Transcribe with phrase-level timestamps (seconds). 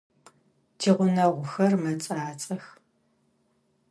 [0.77, 2.63] Тигъунэгъухэр мэцӏацӏэх.